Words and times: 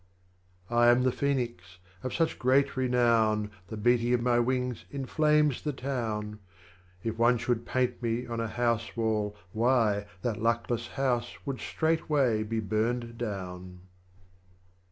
I 0.71 0.87
am 0.87 1.03
the 1.03 1.11
Phoenix, 1.11 1.77
of 2.01 2.11
such 2.11 2.39
great 2.39 2.75
Renown 2.75 3.51
The 3.67 3.77
beating 3.77 4.15
of 4.15 4.21
my 4.23 4.39
Wings 4.39 4.85
inflames 4.89 5.61
the 5.61 5.73
toAvn: 5.73 6.39
If 7.03 7.19
one 7.19 7.37
should 7.37 7.67
paint 7.67 8.01
me 8.01 8.25
on 8.25 8.39
a 8.39 8.47
house 8.47 8.97
wall, 8.97 9.35
why. 9.53 10.07
That 10.23 10.41
luckless 10.41 10.87
house 10.97 11.37
would 11.45 11.59
straightway 11.59 12.41
be 12.41 12.59
burned 12.59 13.19
down. 13.19 13.81